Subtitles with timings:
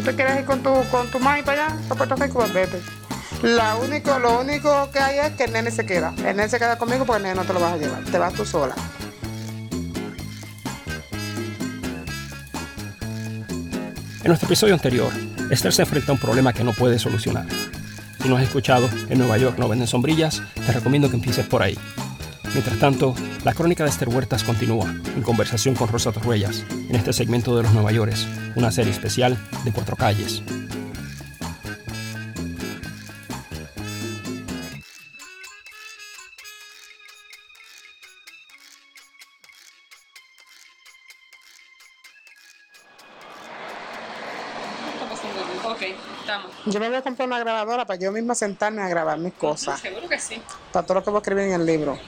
[0.00, 2.38] ¿Tú te quieres ir con tu, con tu mami para allá, para Puerto Rico?
[2.38, 2.80] Pues vete.
[3.42, 6.14] La único, lo único que hay es que el nene se queda.
[6.16, 8.02] El nene se queda conmigo porque el nene no te lo vas a llevar.
[8.04, 8.74] Te vas tú sola.
[14.22, 15.12] En nuestro episodio anterior,
[15.50, 17.44] Esther se enfrenta a un problema que no puede solucionar.
[18.22, 21.62] Si no has escuchado En Nueva York no venden sombrillas, te recomiendo que empieces por
[21.62, 21.76] ahí.
[22.52, 23.14] Mientras tanto,
[23.44, 27.62] la crónica de Esther Huertas continúa en conversación con Rosa Torruellas en este segmento de
[27.62, 28.14] los Nueva York,
[28.56, 30.42] una serie especial de cuatro calles.
[46.66, 49.80] Yo me voy a comprar una grabadora para yo misma sentarme a grabar mis cosas.
[49.80, 50.40] Seguro que sí.
[50.72, 51.98] Para todo lo que voy a escribir en el libro.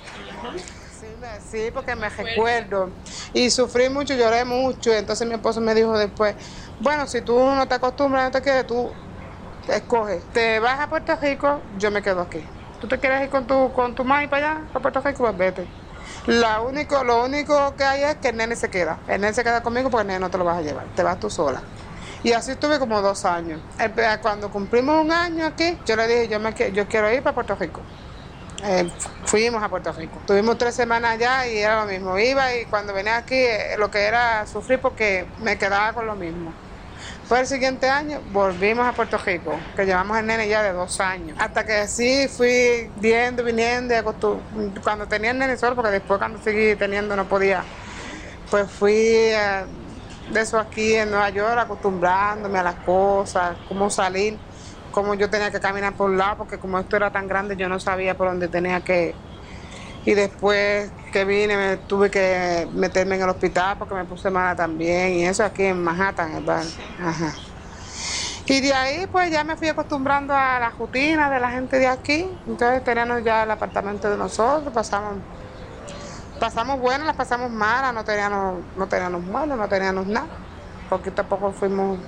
[1.40, 2.96] Sí, porque me recuerdo.
[3.32, 4.90] Y sufrí mucho, lloré mucho.
[4.92, 6.36] Y entonces mi esposo me dijo después,
[6.78, 9.00] bueno, si tú no te acostumbras, no te quedes, tú
[9.66, 10.30] escoges.
[10.32, 12.52] Te vas a Puerto Rico, yo me quedo aquí.
[12.78, 15.24] ¿Tú te quieres ir con tu, con tu mami para allá, para Puerto Rico?
[15.24, 15.72] Pues vete.
[16.26, 19.04] La único, lo único que hay es que el nene se queda.
[19.06, 20.90] El nene se queda conmigo porque el nene no te lo vas a llevar.
[20.92, 21.68] Te vas tú sola.
[22.22, 23.64] Y así estuve como dos años.
[23.78, 27.34] El- Cuando cumplimos un año aquí, yo le dije, yo, me, yo quiero ir para
[27.34, 27.88] Puerto Rico.
[28.64, 28.88] Eh,
[29.24, 30.18] fuimos a Puerto Rico.
[30.26, 32.18] Tuvimos tres semanas allá y era lo mismo.
[32.18, 36.14] Iba y cuando venía aquí eh, lo que era sufrir porque me quedaba con lo
[36.14, 36.52] mismo.
[37.26, 41.00] Fue el siguiente año, volvimos a Puerto Rico, que llevamos el nene ya de dos
[41.00, 41.36] años.
[41.40, 43.94] Hasta que sí fui viendo, viniendo,
[44.82, 47.64] cuando tenía el nene solo, porque después cuando seguí teniendo no podía,
[48.50, 49.64] pues fui eh,
[50.30, 54.38] de eso aquí en Nueva York, acostumbrándome a las cosas, cómo salir,
[54.92, 57.68] cómo yo tenía que caminar por un lado, porque como esto era tan grande yo
[57.68, 59.14] no sabía por dónde tenía que...
[60.04, 64.54] Y después que vine me tuve que meterme en el hospital porque me puse mala
[64.54, 66.64] también, y eso aquí en Manhattan, ¿verdad?
[67.04, 67.32] Ajá.
[68.46, 71.86] Y de ahí pues ya me fui acostumbrando a la rutina de la gente de
[71.86, 75.14] aquí, entonces teníamos ya el apartamento de nosotros, pasamos
[76.42, 80.26] pasamos buenas, las pasamos malas, no teníamos, no teníamos muebles, no teníamos nada,
[80.90, 82.00] porque tampoco fuimos.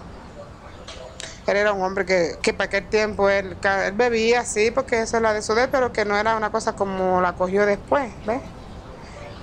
[1.47, 5.17] Él era un hombre que, que para aquel tiempo él, él bebía, sí, porque eso
[5.17, 8.11] es la de su vez, pero que no era una cosa como la cogió después,
[8.27, 8.41] ¿ves?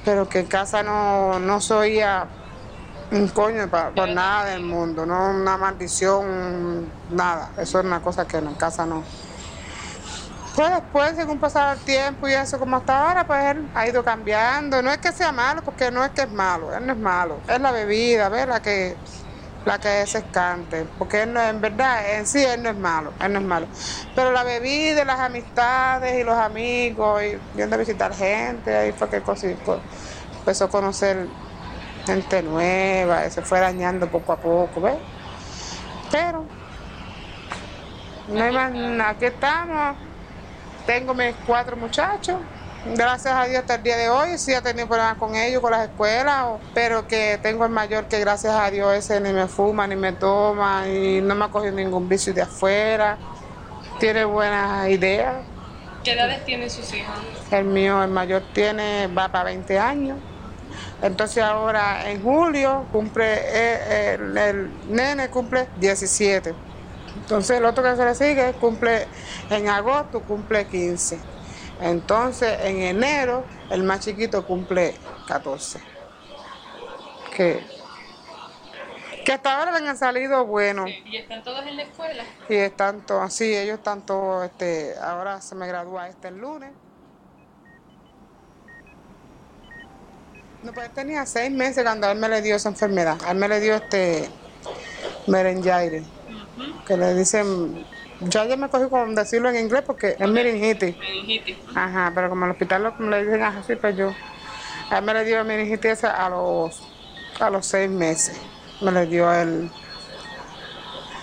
[0.03, 2.28] Pero que en casa no, no se oía
[3.12, 7.50] un coño por nada del mundo, no una maldición, nada.
[7.57, 9.03] Eso es una cosa que en casa no.
[10.56, 14.03] Pues después, según pasaba el tiempo y eso como hasta ahora, pues él ha ido
[14.03, 14.81] cambiando.
[14.81, 17.38] No es que sea malo, porque no es que es malo, él no es malo.
[17.47, 18.47] Es la bebida, ¿ves?
[18.62, 18.97] Que,
[19.66, 20.86] la que es escante.
[20.98, 23.68] Porque él no, en verdad, en sí él no es malo, él no es malo.
[24.16, 29.10] Pero la bebida, las amistades y los amigos, y yendo a visitar gente, ahí fue
[29.10, 31.28] que empezó a conocer
[32.06, 34.98] gente nueva, se fue dañando poco a poco, ¿ves?
[36.12, 36.46] Pero,
[38.28, 39.96] no hay más nada, aquí estamos.
[40.86, 42.38] Tengo mis cuatro muchachos.
[42.84, 44.40] Gracias a Dios hasta el día de hoy.
[44.40, 48.19] Sí he tenido problemas con ellos, con las escuelas, pero que tengo el mayor que
[48.19, 51.74] gracias a Dios ese ni me fuma, ni me toma, y no me ha cogido
[51.74, 53.19] ningún vicio de afuera.
[54.00, 55.36] Tiene buenas ideas.
[56.03, 57.14] ¿Qué edades tienen sus hijos?
[57.52, 60.18] El mío, el mayor, tiene, va para 20 años.
[61.03, 66.56] Entonces ahora en julio cumple, eh, el, el nene cumple 17.
[67.18, 69.06] Entonces el otro que se le sigue cumple
[69.52, 71.31] en agosto, cumple 15.
[71.81, 74.96] Entonces en enero el más chiquito cumple
[75.28, 75.81] 14.
[77.36, 77.66] Que,
[79.25, 80.90] que hasta ahora le han salido buenos.
[80.90, 82.24] ¿Y están todos en la escuela?
[82.50, 86.72] Y están todos, sí, ellos están todos, este, ahora se me gradúa este el lunes.
[90.63, 93.18] No, pues tenía seis meses cuando a él me le dio esa enfermedad.
[93.25, 94.30] A él me le dio este
[95.25, 96.03] merengaire,
[96.86, 97.84] que le dicen,
[98.22, 100.98] ya yo me cogí con decirlo en inglés porque es meningitis.
[100.98, 101.58] Meningitis.
[101.76, 104.13] Ajá, pero como el hospital lo, le dicen así, pues yo,
[104.90, 106.81] a él me le dio meningitis a los,
[107.40, 108.38] a los seis meses.
[108.81, 109.72] Me le dio a él.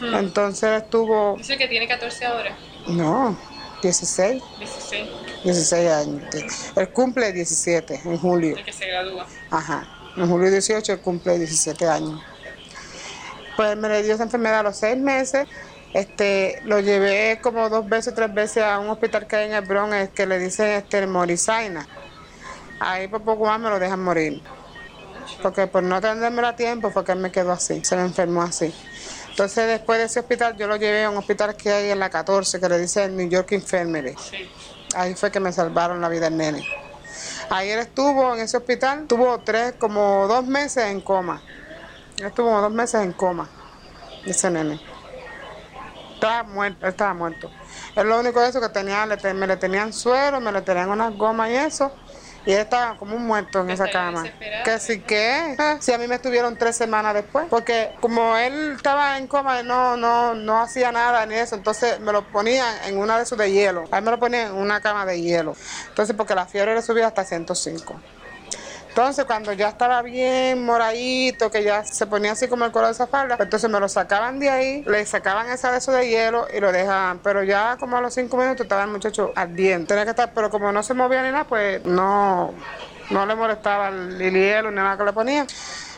[0.01, 2.57] Entonces estuvo, Dice que tiene 14 ahora.
[2.89, 3.37] no,
[3.83, 5.09] 16, 16.
[5.45, 6.23] 16 años.
[6.77, 8.57] Él cumple 17 en julio.
[8.57, 9.27] El que se gradúa.
[9.51, 9.87] Ajá.
[10.17, 12.21] En julio 18 él cumple 17 años.
[13.57, 15.47] Pues me le dio esa enfermedad a los seis meses.
[15.95, 19.65] Este, lo llevé como dos veces, tres veces a un hospital que hay en el
[19.65, 21.87] Bronx que le dicen este, Morizaina.
[22.81, 24.43] Ahí por poco más me lo dejan morir.
[25.43, 28.43] Porque por no atendérmelo a tiempo fue que él me quedó así, se me enfermó
[28.43, 28.75] así.
[29.31, 32.11] Entonces después de ese hospital yo lo llevé a un hospital que hay en la
[32.11, 34.15] 14 que le dicen New York Infirmary.
[34.95, 36.67] Ahí fue que me salvaron la vida el nene.
[37.63, 41.43] Él estuvo en ese hospital, tuvo tres, como dos meses en coma.
[42.23, 43.49] Estuvo como dos meses en coma,
[44.25, 44.81] ese nene.
[46.19, 47.49] Estaba muerto, él estaba muerto.
[47.95, 50.91] Es lo único de eso que tenía, le me le tenían suero, me le tenían
[50.91, 51.93] unas gomas y eso.
[52.45, 54.25] Y él estaba como un muerto en esa cama.
[54.65, 57.47] Que sí que, eh, si a mí me estuvieron tres semanas después.
[57.49, 61.55] Porque como él estaba en coma, no, no, no hacía nada ni eso.
[61.55, 63.85] Entonces me lo ponían en una de esos de hielo.
[63.93, 65.55] A él me lo ponían en una cama de hielo.
[65.89, 67.95] Entonces porque la fiebre le subía hasta 105.
[68.99, 72.95] Entonces, cuando ya estaba bien moradito, que ya se ponía así como el color de
[72.95, 76.09] esa falda, pues entonces me lo sacaban de ahí, le sacaban esa de eso de
[76.09, 77.21] hielo y lo dejaban.
[77.21, 79.87] Pero ya como a los cinco minutos estaba el muchacho ardiente.
[79.87, 82.53] Tenía que estar, pero como no se movía ni nada, pues no,
[83.11, 85.47] no le molestaba el, el hielo ni nada que le ponían.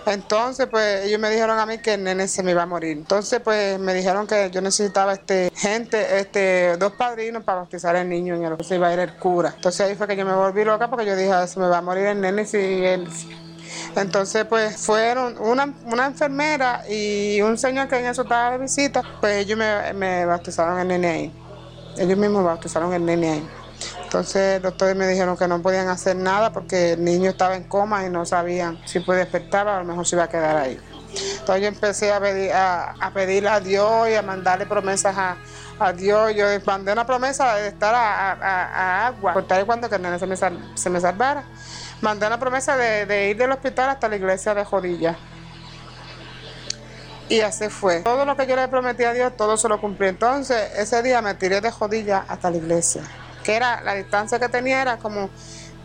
[0.07, 2.97] Entonces, pues ellos me dijeron a mí que el nene se me iba a morir.
[2.97, 8.09] Entonces, pues me dijeron que yo necesitaba este gente, este dos padrinos para bautizar al
[8.09, 9.53] niño en el se iba a ir el cura.
[9.55, 11.79] Entonces ahí fue que yo me volví loca porque yo dije, "Ah, se me va
[11.79, 13.07] a morir el nene si él
[13.97, 19.03] entonces, pues fueron una, una enfermera y un señor que en eso estaba de visita,
[19.21, 21.33] pues ellos me, me bautizaron el nene ahí.
[21.97, 23.49] Ellos mismos bautizaron el nene ahí.
[24.03, 27.65] Entonces, los doctores me dijeron que no podían hacer nada porque el niño estaba en
[27.65, 30.57] coma y no sabían si puede despertar o a lo mejor se iba a quedar
[30.57, 30.79] ahí.
[31.13, 35.37] Entonces, yo empecé a pedir a, pedirle a Dios y a mandarle promesas a,
[35.79, 36.35] a Dios.
[36.35, 40.19] Yo mandé una promesa de estar a, agua, por tal y cuando que el nene
[40.19, 41.45] se me, se me salvara.
[42.01, 45.17] Mandé una promesa de, de ir del hospital hasta la iglesia de Jodilla.
[47.29, 48.01] Y así fue.
[48.01, 50.09] Todo lo que yo le prometí a Dios, todo se lo cumplí.
[50.09, 53.03] Entonces, ese día me tiré de Jodilla hasta la iglesia.
[53.45, 55.31] Que era, la distancia que tenía era como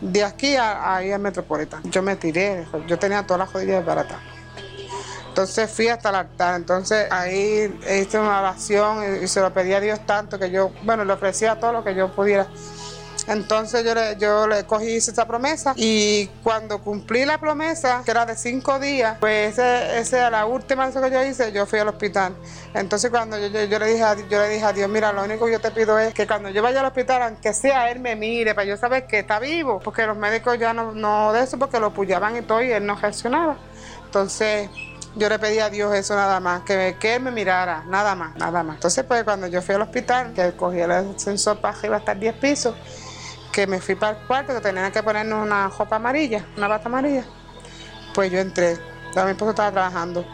[0.01, 1.81] de aquí a, ahí al Metropolitan.
[1.91, 4.17] Yo me tiré, yo tenía todas las jodillas baratas.
[5.29, 6.55] Entonces fui hasta el altar.
[6.55, 10.71] Entonces ahí hice una oración y, y se lo pedí a Dios tanto que yo,
[10.83, 12.47] bueno, le ofrecía todo lo que yo pudiera.
[13.27, 18.11] Entonces yo le, yo le cogí hice esa promesa y cuando cumplí la promesa, que
[18.11, 21.65] era de cinco días, pues ese, ese a la última vez que yo hice, yo
[21.65, 22.35] fui al hospital.
[22.73, 25.23] Entonces cuando yo, yo, yo le dije a, yo le dije a Dios, mira, lo
[25.23, 27.99] único que yo te pido es que cuando yo vaya al hospital, aunque sea él
[27.99, 31.43] me mire, para yo saber que está vivo, porque los médicos ya no, no de
[31.43, 33.57] eso, porque lo pullaban y todo y él no reaccionaba.
[34.05, 34.69] Entonces
[35.15, 38.35] yo le pedí a Dios eso nada más, que, que él me mirara, nada más,
[38.35, 38.75] nada más.
[38.75, 42.19] Entonces pues cuando yo fui al hospital, que cogí el ascensor para arriba hasta el
[42.19, 42.75] 10 pisos,
[43.55, 46.89] que me fui para el cuarto, que tenían que ponernos una ropa amarilla, una bata
[46.89, 47.23] amarilla.
[48.13, 48.77] Pues yo entré,
[49.15, 50.25] mi esposo estaba trabajando.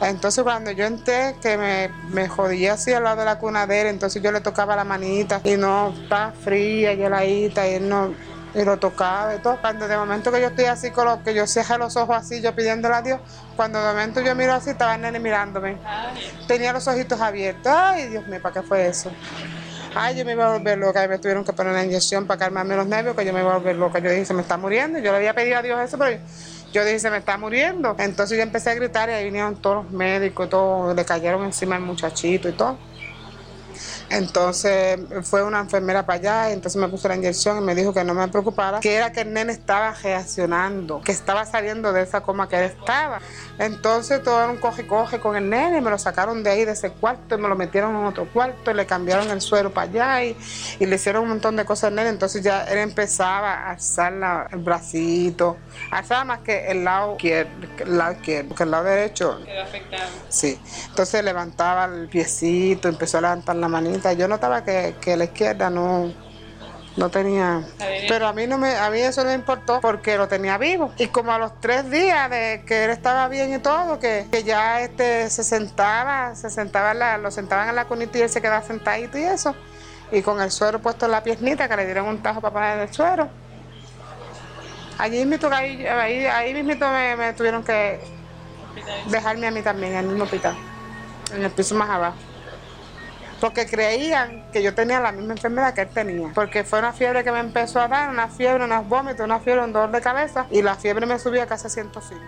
[0.00, 3.82] Entonces cuando yo entré, que me, me jodía así al lado de la cuna de
[3.82, 8.12] él, entonces yo le tocaba la manita y no, está fría, heladita, y él no,
[8.52, 9.38] y lo tocaba y.
[9.38, 12.40] Cuando de momento que yo estoy así, con lo que yo cierro los ojos así,
[12.40, 13.20] yo pidiéndole a Dios,
[13.54, 15.78] cuando de momento yo miro así, estaba el nene mirándome.
[16.48, 17.72] Tenía los ojitos abiertos.
[17.72, 19.12] Ay, Dios mío, ¿para qué fue eso?
[19.98, 22.38] Ay, yo me iba a volver loca y me tuvieron que poner una inyección para
[22.38, 23.98] calmarme los nervios, que yo me iba a volver loca.
[23.98, 24.98] Yo dije, se me está muriendo.
[24.98, 26.20] Yo le había pedido a Dios eso, pero
[26.70, 27.96] yo dije, se me está muriendo.
[27.98, 31.44] Entonces yo empecé a gritar y ahí vinieron todos los médicos y todo, le cayeron
[31.44, 32.76] encima al muchachito y todo.
[34.10, 37.92] Entonces fue una enfermera para allá, y entonces me puso la inyección y me dijo
[37.92, 42.02] que no me preocupara, que era que el nene estaba reaccionando, que estaba saliendo de
[42.02, 43.20] esa coma que él estaba.
[43.58, 46.90] Entonces todo era un coge-coge con el nene, me lo sacaron de ahí, de ese
[46.90, 50.24] cuarto, y me lo metieron en otro cuarto, y le cambiaron el suelo para allá
[50.24, 50.36] y,
[50.78, 52.10] y le hicieron un montón de cosas al nene.
[52.10, 55.56] Entonces ya él empezaba a alzar la- el bracito,
[55.90, 60.04] alzaba más que el lado izquierdo, el lado izquierdo, porque el lado derecho Quedó afectado.
[60.28, 63.95] Sí, entonces levantaba el piecito, empezó a levantar la manita.
[64.16, 66.12] Yo notaba que, la izquierda no,
[66.96, 67.62] no tenía...
[68.08, 70.92] Pero a mí, no me, a mí eso no importó porque lo tenía vivo.
[70.98, 74.44] Y como a los tres días de que él estaba bien y todo, que, que
[74.44, 78.62] ya este se sentaba, se sentaba, lo sentaban en la cunita y él se quedaba
[78.62, 79.54] sentadito y eso.
[80.12, 82.78] Y con el suero puesto en la piernita, que le dieron un tajo para poner
[82.80, 83.28] el suero.
[84.98, 88.00] Allí mismo, ahí, ahí, ahí mismito me, me tuvieron que
[89.08, 90.56] dejarme a mí también en el mismo hospital,
[91.34, 92.16] en el piso más abajo.
[93.40, 96.32] Porque creían que yo tenía la misma enfermedad que él tenía.
[96.34, 99.64] Porque fue una fiebre que me empezó a dar, una fiebre, unos vómitos, una fiebre,
[99.64, 100.46] un dolor de cabeza.
[100.50, 102.22] Y la fiebre me subía casi a 105.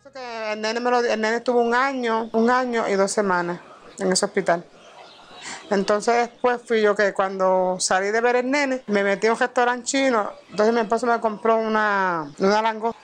[0.00, 3.58] Eso que el nene, me estuvo un año, un año y dos semanas
[3.98, 4.64] en ese hospital.
[5.70, 9.38] Entonces después fui yo que cuando salí de ver el nene, me metí a un
[9.38, 12.95] restaurante chino, entonces mi esposo me compró una, una langosta.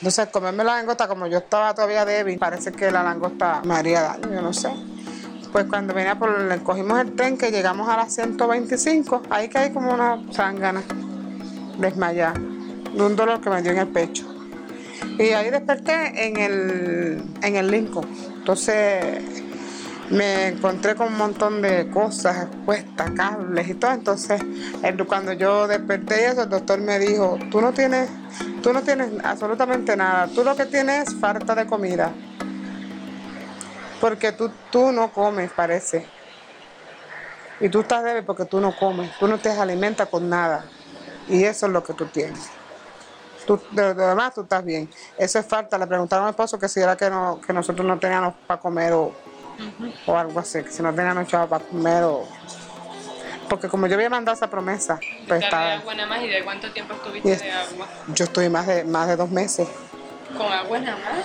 [0.00, 4.00] Entonces comerme la langosta, como yo estaba todavía débil, parece que la langosta me haría
[4.00, 4.70] daño, yo no sé.
[5.52, 9.72] Pues cuando venía por, le cogimos el tren que llegamos a las 125, ahí caí
[9.72, 10.82] como una zángana,
[11.76, 14.24] desmayada, de un dolor que me dio en el pecho.
[15.18, 18.08] Y ahí desperté en el, en el Lincoln.
[18.38, 19.39] Entonces
[20.10, 23.92] me encontré con un montón de cosas puestas, cables y todo.
[23.92, 24.40] Entonces,
[25.06, 28.08] cuando yo desperté eso, el doctor me dijo, tú no tienes
[28.62, 30.28] Tú no tienes absolutamente nada.
[30.28, 32.12] Tú lo que tienes es falta de comida.
[34.00, 36.06] Porque tú, tú no comes, parece.
[37.58, 39.10] Y tú estás débil porque tú no comes.
[39.18, 40.64] Tú no te alimentas con nada.
[41.28, 42.50] Y eso es lo que tú tienes.
[43.46, 44.90] Tú, de lo demás tú estás bien.
[45.16, 45.78] Eso es falta.
[45.78, 48.60] Le preguntaron a mi esposo que si era que, no, que nosotros no teníamos para
[48.60, 49.14] comer o,
[50.06, 50.62] o algo así.
[50.62, 52.26] Que si no teníamos chavo para comer o...
[53.48, 55.72] Porque como yo había mandado esa promesa, pues ¿De estaba...
[55.74, 57.88] agua nada más y de cuánto tiempo estuviste es- de agua?
[58.14, 59.68] yo estoy más de, más de dos meses.
[60.38, 61.24] Con agua nada más.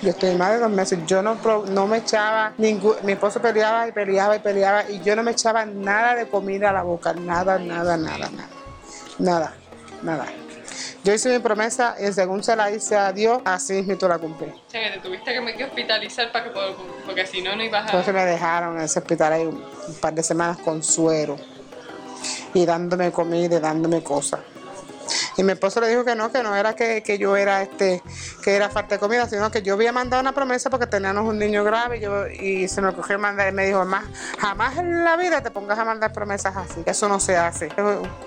[0.00, 1.00] Yo estoy más de dos meses.
[1.06, 1.36] Yo no,
[1.66, 5.32] no me echaba, ningún, mi esposo peleaba y peleaba y peleaba y yo no me
[5.32, 7.12] echaba nada de comida a la boca.
[7.14, 8.48] Nada, nada, nada, nada.
[9.18, 9.54] Nada,
[10.02, 10.26] nada.
[11.02, 14.48] Yo hice mi promesa y según se la hice a Dios, así mismo la cumplí.
[14.48, 16.50] O sea, que te tuviste que, me- que hospitalizar para que
[17.06, 17.86] porque si no, no ibas a...
[17.86, 21.36] Entonces me dejaron en ese hospital ahí un par de semanas con suero
[22.54, 24.40] y dándome comida y dándome cosas.
[25.36, 28.02] Y mi esposo le dijo que no, que no era que, que yo era este,
[28.42, 31.38] que era falta de comida, sino que yo había mandado una promesa porque teníamos un
[31.38, 34.04] niño grave y, yo, y se me ocurrió mandar y me dijo, más,
[34.38, 37.68] jamás en la vida te pongas a mandar promesas así, eso no se hace.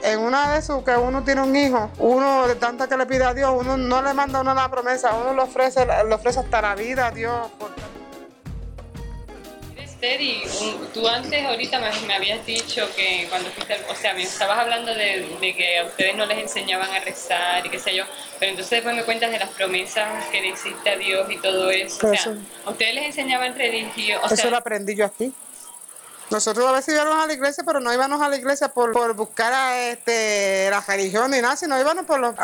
[0.04, 3.24] En una de esos que uno tiene un hijo, uno de tanta que le pide
[3.24, 6.40] a Dios, uno no le manda a uno la promesa, uno le ofrece, le ofrece
[6.40, 7.50] hasta la vida a Dios.
[7.58, 7.72] por-
[10.00, 14.14] Esther, y un- tú antes ahorita me, me habías dicho que cuando fuiste, o sea,
[14.14, 17.80] me estabas hablando de, de que a ustedes no les enseñaban a rezar y qué
[17.80, 18.04] sé yo,
[18.40, 21.72] pero entonces después me cuentas de las promesas que le hiciste a Dios y todo
[21.72, 21.96] eso.
[21.98, 25.34] O Pues sea, eso- a ustedes les enseñaban religión, o Eso lo aprendí yo aquí.
[26.30, 29.16] Nosotros a veces íbamos a la iglesia, pero no íbamos a la iglesia por, por
[29.16, 32.36] buscar a, este, la religión ni nada, sino íbamos por los,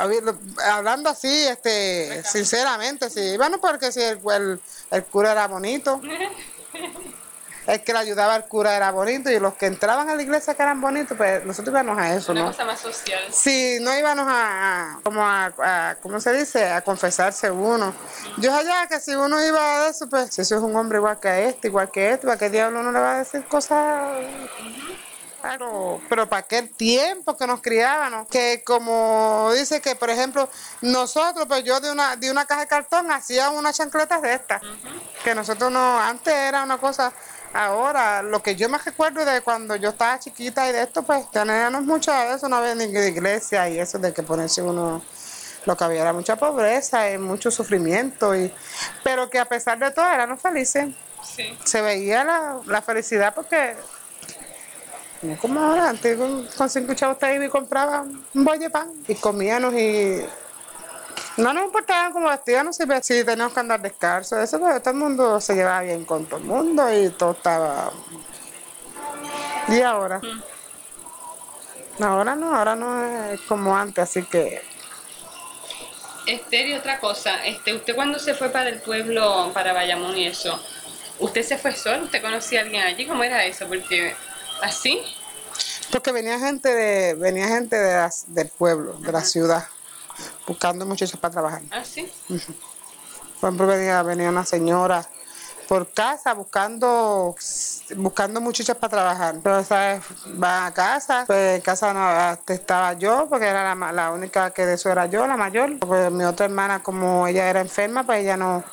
[0.65, 6.01] hablando así, este, sinceramente, sí, íbamos porque si el, el, el cura era bonito,
[7.67, 10.53] el que le ayudaba al cura era bonito y los que entraban a la iglesia
[10.53, 12.47] que eran bonitos, pues nosotros íbamos a eso, una ¿no?
[12.47, 13.21] cosa más social.
[13.31, 16.69] Sí, no íbamos a, a- como a, a- ¿cómo se dice?
[16.69, 17.93] A confesarse uno.
[18.37, 21.19] Yo allá que si uno iba a eso, pues si eso es un hombre igual
[21.19, 24.01] que este, igual que este, ¿para qué diablo uno le va a decir cosas?
[25.41, 30.47] Claro, pero para aquel tiempo que nos criábamos, que como dice que, por ejemplo,
[30.81, 34.61] nosotros, pues yo de una, de una caja de cartón hacía unas chancletas de estas,
[35.21, 37.11] que nosotros no, antes era una cosa,
[37.53, 41.29] ahora, lo que yo me recuerdo de cuando yo estaba chiquita y de esto, pues
[41.31, 45.01] teníamos mucho de eso, no había ni de iglesia y eso de que ponerse uno,
[45.65, 48.53] lo que había era mucha pobreza y mucho sufrimiento, y,
[49.03, 50.89] pero que a pesar de todo éramos felices
[51.23, 51.57] Sí.
[51.63, 53.77] se veía la, la felicidad porque
[55.21, 58.69] no como ahora, antes con, con cinco chavos te iba y compraba un bollo de
[58.69, 60.21] pan y comíamos y
[61.37, 64.99] no nos importaba cómo vestíamos, si, si teníamos que andar descalzos, eso, pero todo el
[64.99, 67.91] mundo se llevaba bien con todo el mundo y todo estaba...
[69.69, 70.21] ¿Y ahora?
[71.99, 74.61] Ahora no, ahora no es como antes, así que
[76.25, 80.27] Esther, y otra cosa, este, usted cuando se fue para el pueblo, para Bayamón y
[80.27, 80.57] eso,
[81.19, 82.05] ¿usted se fue solo?
[82.05, 83.05] ¿Usted conocía a alguien allí?
[83.05, 83.67] ¿Cómo era eso?
[83.67, 84.15] Porque,
[84.61, 85.01] ¿así?
[85.91, 89.65] Porque venía gente de venía gente de las- del pueblo, de la ciudad,
[90.47, 91.61] buscando muchachos para trabajar.
[91.71, 92.11] ¿Así?
[93.39, 95.07] Por ejemplo, venía, venía una señora
[95.67, 97.35] por casa buscando
[97.95, 99.35] buscando muchachas para trabajar.
[99.43, 100.01] Pero, ¿sabes?
[100.41, 104.51] Va a casa, pues en casa no, este, estaba yo, porque era la, la única
[104.51, 105.79] que de eso era yo, la mayor.
[105.79, 108.63] Porque mi otra hermana, como ella era enferma, pues ella no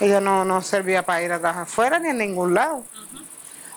[0.00, 2.84] ella no, no servía para ir a trabajar afuera ni en ningún lado.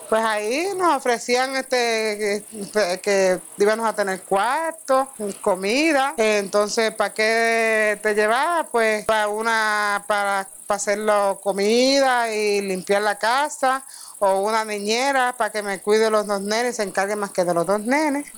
[0.10, 5.10] Pues ahí nos ofrecían este que, que íbamos a tener cuarto,
[5.42, 6.14] comida.
[6.16, 8.64] Entonces, ¿para qué te llevaba?
[8.72, 13.84] Pues para una para, para hacerlo comida y limpiar la casa
[14.20, 17.54] o una niñera para que me cuide los dos nenes se encargue más que de
[17.54, 18.32] los dos nenes.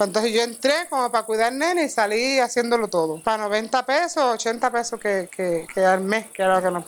[0.00, 3.22] Entonces yo entré como para cuidar nenes y salí haciéndolo todo.
[3.22, 6.84] Para 90 pesos, 80 pesos que, que, que al mes, que era lo que nos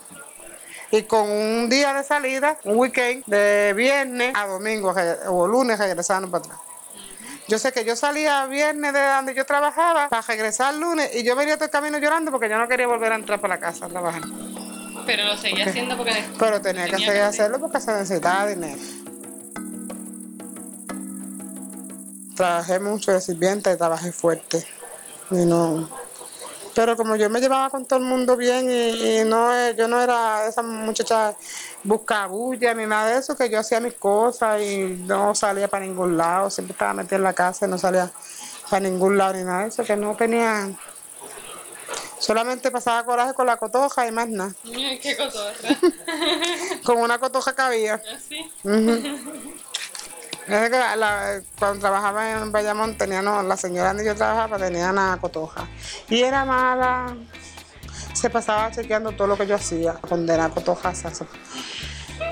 [0.97, 4.95] y con un día de salida, un weekend, de viernes a domingo
[5.29, 6.59] o lunes regresando para atrás.
[7.49, 11.37] Yo sé que yo salía viernes de donde yo trabajaba para regresar lunes y yo
[11.37, 13.87] venía todo el camino llorando porque yo no quería volver a entrar para la casa
[13.87, 14.23] a trabajar.
[15.07, 16.25] Pero lo seguía haciendo porque...
[16.39, 18.81] Pero tenía que seguir hacerlo porque se necesitaba dinero.
[22.35, 24.67] Trabajé mucho de sirvienta y trabajé fuerte.
[25.31, 25.89] Y no.
[26.77, 30.03] Pero como yo me llevaba con todo el mundo bien y, y no yo no
[30.03, 31.35] era esa muchacha
[31.83, 36.19] buscabulla ni nada de eso, que yo hacía mis cosas y no salía para ningún
[36.19, 38.11] lado, siempre estaba metida en la casa y no salía
[38.69, 40.69] para ningún lado ni nada de eso, que no tenía.
[42.19, 44.53] Solamente pasaba coraje con la cotoja y más nada.
[44.65, 45.79] Qué cotorra.
[46.85, 47.99] Con una cotoja que
[51.59, 55.69] cuando trabajaba en Bayamón, tenía, la señora donde yo trabajaba tenía una cotoja.
[56.09, 57.17] Y era mala.
[58.13, 61.05] Se pasaba chequeando todo lo que yo hacía, condena cotojas.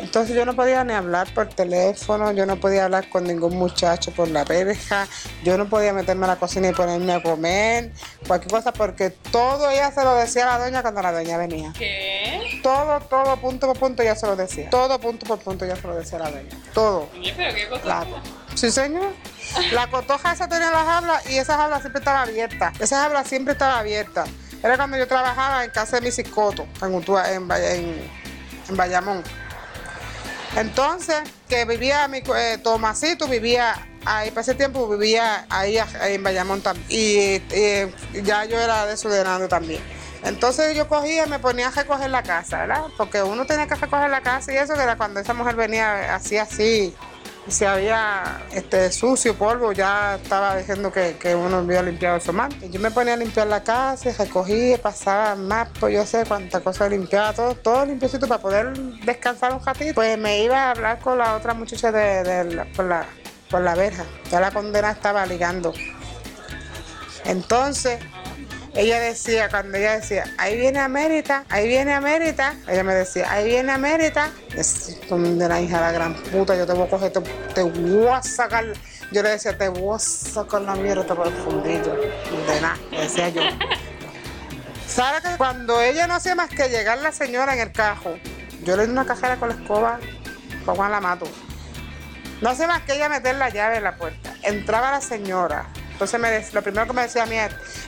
[0.01, 4.13] Entonces yo no podía ni hablar por teléfono, yo no podía hablar con ningún muchacho
[4.13, 5.07] por la verja,
[5.43, 7.93] yo no podía meterme a la cocina y ponerme a comer,
[8.27, 11.73] cualquier cosa, porque todo ella se lo decía a la doña cuando la doña venía.
[11.77, 12.34] ¿Qué?
[12.65, 14.71] Todo, todo, punto por punto ella se lo decía.
[14.71, 16.49] Todo punto por punto ella se lo decía la doña.
[16.73, 17.11] Todo.
[17.13, 18.07] ¿Pero qué cosa?
[18.55, 19.13] Sí, señor.
[19.73, 22.73] La cotoja esa tenía las hablas y esas hablas siempre estaban abiertas.
[22.81, 24.31] Esas hablas siempre estaban abiertas.
[24.63, 28.11] Era cuando yo trabajaba en casa de mi psicoto, en, en, en,
[28.71, 29.23] en Bayamón.
[30.57, 33.75] Entonces, que vivía mi eh, Tomasito, vivía
[34.05, 36.87] ahí, para ese tiempo vivía ahí, en Bayamón también.
[36.89, 37.41] Y,
[38.23, 39.83] ya yo era de Sudenando también.
[40.23, 42.85] Entonces yo cogía y me ponía a recoger la casa, ¿verdad?
[42.97, 46.15] Porque uno tenía que recoger la casa y eso, que era cuando esa mujer venía
[46.15, 46.95] así, así,
[47.49, 52.55] si había este sucio, polvo, ya estaba diciendo que, uno había limpiado su mano.
[52.71, 56.91] Yo me ponía a limpiar la casa, recogía, pasaba más, pues yo sé cuántas cosas
[56.91, 58.73] limpiaba, todo, todo limpiecito para poder
[59.05, 59.95] descansar un ratito.
[59.95, 63.07] Pues me iba a hablar con la otra muchacha de, por, la,
[63.51, 65.73] por la verja, ya la condena estaba ligando.
[67.25, 68.01] Entonces,
[68.75, 73.45] ella decía, cuando ella decía, ahí viene América, ahí viene América, ella me decía, ahí
[73.47, 77.63] viene América, de la hija de la gran puta, yo te voy a coger, te,
[77.63, 78.65] voy a sacar,
[79.13, 83.29] yo le decía, te voy a sacar la mierda por el fundillo, de nada, decía
[83.29, 83.43] yo.
[84.89, 88.17] ¿Sabes que cuando ella no hacía más que llegar la señora en el cajo,
[88.65, 90.01] yo le di una cajera con la escoba,
[90.73, 91.27] Juan la mato.
[92.41, 94.35] No hacía más que ella meter la llave en la puerta.
[94.43, 97.37] Entraba la señora, entonces me, lo primero que me decía a mí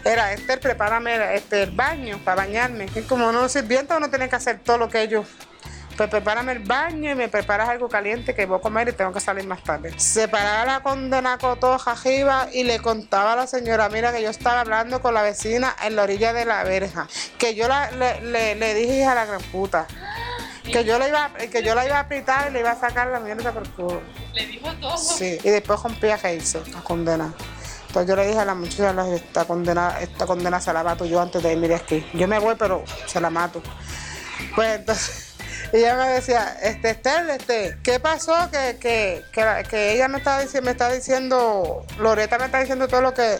[0.04, 2.86] era, Esther, prepárame este, el baño para bañarme.
[2.94, 5.26] Y como no sirvienta uno tiene que hacer todo lo que ellos
[5.96, 9.12] pues prepárame el baño y me preparas algo caliente que voy a comer y tengo
[9.12, 9.98] que salir más tarde.
[9.98, 14.28] Se paraba la condena cotoja arriba y le contaba a la señora, mira que yo
[14.28, 19.06] estaba hablando con la vecina en la orilla de la verja, que yo le, dije
[19.06, 19.86] a la gran puta.
[20.72, 23.08] Que yo, la iba, que yo la iba a apretar y le iba a sacar
[23.08, 24.02] la mierda por culo.
[24.34, 24.96] Le dijo todo.
[24.98, 27.32] Sí, y después rompía a hizo la condena.
[27.86, 31.20] Entonces yo le dije a la muchacha, esta condena, esta condena se la mato yo
[31.20, 32.06] antes de irme de aquí.
[32.14, 33.62] Yo me voy, pero se la mato.
[34.54, 35.26] Pues entonces
[35.72, 38.34] ella me decía, este Esther, este, ¿qué pasó?
[38.50, 39.24] Que, que,
[39.68, 43.38] que, ella me está, diciendo, me está diciendo, Loreta me está diciendo todo lo que...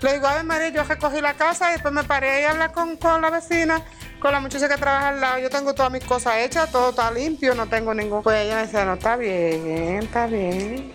[0.00, 2.72] Le digo, a ver María, yo recogí la casa y después me paré a hablar
[2.72, 3.82] con, con la vecina,
[4.20, 5.38] con la muchacha que trabaja al lado.
[5.38, 8.22] Yo tengo todas mis cosas hechas, todo está limpio, no tengo ningún...
[8.22, 10.92] Pues ella me decía, no, está bien, está bien.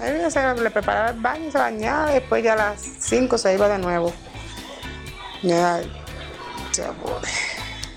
[0.00, 3.68] Ahí se le preparaba el baño, se bañaba, después ya a las 5 se iba
[3.68, 4.12] de nuevo.
[5.42, 5.80] Ya,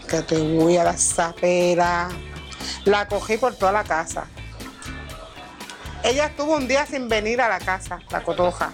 [0.07, 2.09] que te voy a la zapera.
[2.85, 4.27] La cogí por toda la casa.
[6.03, 8.71] Ella estuvo un día sin venir a la casa, la cotoja.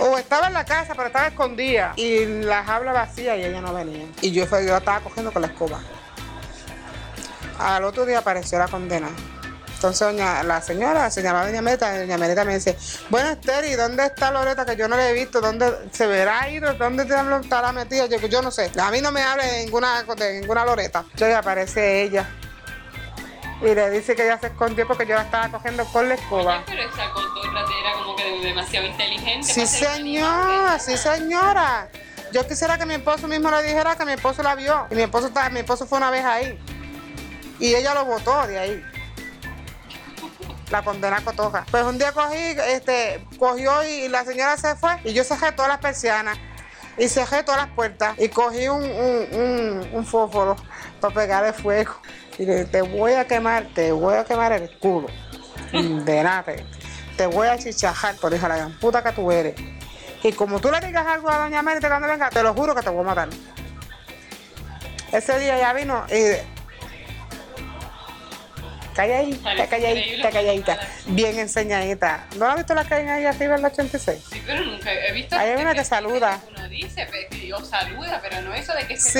[0.00, 1.92] O estaba en la casa, pero estaba escondida.
[1.96, 4.06] Y las jaula vacía y ella no venía.
[4.20, 5.80] Y yo, la estaba cogiendo con la escoba.
[7.58, 9.08] Al otro día apareció la condena.
[9.74, 12.74] Entonces la señora se llamaba Doña Merita, Doña Merita me dice,
[13.10, 14.64] bueno Esther, ¿y dónde está Loreta?
[14.64, 16.72] Que yo no la he visto, ¿dónde se verá ido?
[16.72, 18.06] ¿Dónde estará metida?
[18.06, 21.00] Yo, yo no sé, a mí no me habla de ninguna, de ninguna Loreta.
[21.00, 22.26] Entonces aparece ella
[23.60, 26.62] y le dice que ella se escondió porque yo la estaba cogiendo con la escoba.
[26.66, 27.10] pero esa
[28.44, 29.46] demasiado inteligente.
[29.46, 31.88] Sí, señora, sí, señora.
[32.32, 34.86] Yo quisiera que mi esposo mismo le dijera que mi esposo la vio.
[34.90, 36.58] Y mi esposo, mi esposo fue una vez ahí.
[37.58, 38.82] Y ella lo votó de ahí
[40.70, 41.64] la condena cotoja.
[41.70, 42.36] Pues un día cogí,
[42.68, 46.38] este, cogió y la señora se fue y yo cerré todas las persianas
[46.96, 48.82] y cerré todas las puertas y cogí un,
[49.92, 50.56] un, fósforo
[51.00, 51.94] para pegar el fuego.
[52.38, 55.08] Y le dije, te voy a quemar, te voy a quemar el culo.
[55.72, 56.44] De nada,
[57.16, 59.54] te, voy a chichajar, por hija la gran puta que tú eres.
[60.22, 62.82] Y como tú le digas algo a doña Mérida cuando venga, te lo juro que
[62.82, 63.28] te voy a matar.
[65.12, 66.36] Ese día ya vino y
[68.94, 72.26] calladita, calladita, calladita, bien enseñadita.
[72.36, 74.24] ¿No has visto la que hay ahí arriba en la 86?
[74.30, 75.36] Sí, pero nunca he visto.
[75.36, 76.40] Hay una que, saluda.
[76.74, 79.10] Dice, que digo saluda, pero no eso de que se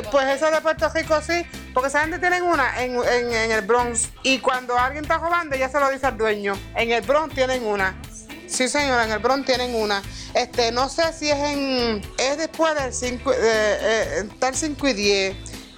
[0.00, 3.50] Sí, pues eso de Puerto Rico sí, porque esa gente tienen una en, en, en
[3.50, 6.54] el Bronx y cuando alguien está robando ya se lo dice al dueño.
[6.74, 8.00] En el Bronx tienen una.
[8.46, 10.02] Sí, señora, en el Bronx tienen una.
[10.32, 12.02] Este, no sé si es en.
[12.18, 15.36] Es después del 5, eh, eh, tal 5 y 10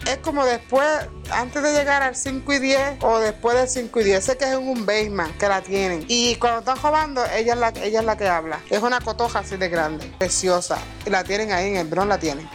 [0.09, 0.87] es como después,
[1.31, 4.25] antes de llegar al 5 y 10 o después del 5 y 10.
[4.25, 6.05] Sé que es un basement que la tienen.
[6.09, 8.61] Y cuando están robando, ella es la, ella es la que habla.
[8.71, 10.79] Es una cotoja así de grande, preciosa.
[11.07, 12.49] Y la tienen ahí en el bron, la tienen.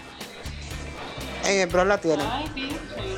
[1.46, 2.26] En el Bronx la tienen.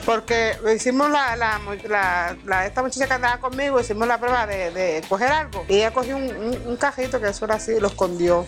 [0.03, 4.71] Porque hicimos la, la, la- la- esta muchacha que andaba conmigo, hicimos la prueba de,
[4.71, 5.63] de coger algo.
[5.69, 8.45] Y ella cogió un, un- un cajito que eso era así, lo escondió.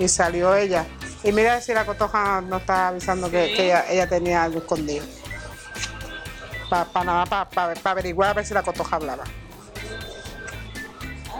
[0.00, 0.84] Y salió ella.
[1.24, 3.54] Y mira si la cotoja no está avisando que, Sí.
[3.54, 5.04] que ella, ella tenía algo escondido.
[6.70, 9.24] Para nada, para averiguar a ver si la cotoja hablaba.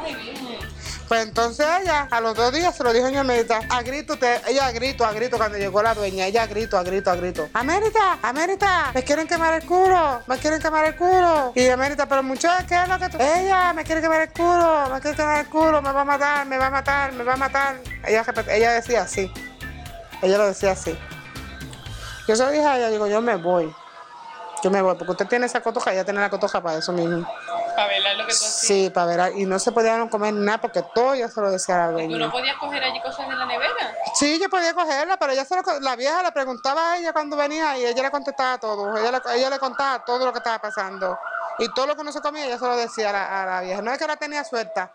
[0.03, 0.59] Ay, Virgen.
[1.07, 4.43] Pues entonces ella, a los dos días se lo dijo a América, a grito, te-
[4.47, 7.17] ella a grito, a grito cuando llegó la dueña, ella a grito, a grito, a
[7.17, 7.49] grito.
[7.55, 11.53] América, América, me quieren quemar el culo, me quieren quemar el culo.
[11.55, 13.17] Y América, pero muchacha, ¿qué es lo que tú?
[13.23, 16.47] Ella me quiere quemar el culo, me quiere quemar el culo, me va a matar,
[16.47, 17.77] me va a matar, me va a matar.
[18.07, 19.33] Ella, ella decía así,
[20.23, 20.99] ella lo decía así.
[22.27, 23.75] Yo se lo dije a ella, digo, yo me voy.
[24.63, 27.25] Yo me voy, porque usted tiene esa cotoja, ella tiene la cotoja para eso mismo.
[27.77, 28.59] Para velar lo que tú hacías.
[28.59, 31.77] Sí, para ver, y no se podían comer nada porque todo ya se lo decía
[31.77, 32.19] a la ¿Tú dueña.
[32.27, 33.95] no podías coger allí cosas de la nevera?
[34.15, 37.37] Sí, yo podía cogerla, pero ella se lo la vieja le preguntaba a ella cuando
[37.37, 38.97] venía y ella le contestaba todo.
[38.99, 41.17] Ella le, ella le contaba todo lo que estaba pasando.
[41.61, 43.61] Y todo lo que no se comía, ella se lo decía a la, a la
[43.61, 43.81] vieja.
[43.81, 44.93] No es que la tenía suelta.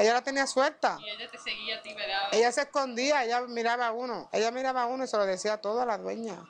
[0.00, 0.98] Ella la tenía suelta.
[1.00, 2.28] Y ella te seguía a ti, ¿verdad?
[2.32, 4.30] Ella se escondía, ella miraba a uno.
[4.32, 6.42] Ella miraba a uno y se lo decía todo a la dueña.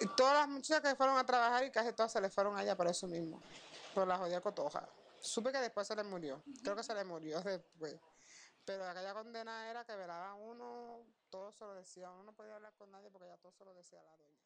[0.00, 2.76] Y todas las muchachas que fueron a trabajar y casi todas se le fueron allá
[2.76, 3.42] por eso mismo.
[3.94, 4.88] Por la jodida cotoja.
[5.20, 6.42] Supe que después se le murió.
[6.62, 7.94] Creo que se le murió después.
[8.64, 12.10] Pero aquella condena era que velaba a uno, todo se lo decía.
[12.10, 14.43] Uno no podía hablar con nadie porque ya todo se lo decía a la dueña.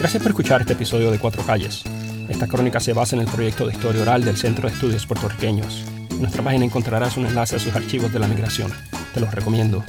[0.00, 1.84] Gracias por escuchar este episodio de Cuatro Calles.
[2.30, 5.84] Esta crónica se basa en el proyecto de historia oral del Centro de Estudios Puertorriqueños.
[6.08, 8.72] En nuestra página encontrarás un enlace a sus archivos de la migración.
[9.12, 9.84] Te los recomiendo.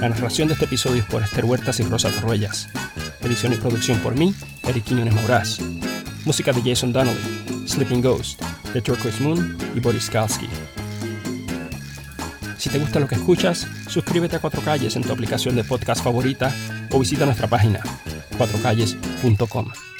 [0.00, 2.70] La narración de este episodio es por Esther Huertas y Rosa Torruellas.
[3.20, 4.34] Edición y producción por mí,
[4.66, 5.60] Eric Quiñones Maurás.
[6.24, 8.40] Música de Jason Donnelly, Sleeping Ghost,
[8.72, 10.48] The Turquoise Moon y Boris Kalski.
[12.58, 16.02] Si te gusta lo que escuchas, suscríbete a Cuatro Calles en tu aplicación de podcast
[16.02, 16.52] favorita
[16.90, 17.80] o visita nuestra página,
[18.38, 19.95] cuatrocalles.com.